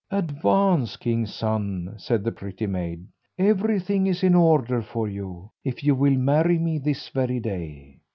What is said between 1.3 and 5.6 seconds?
son," said the pretty maid; "everything is in order for you,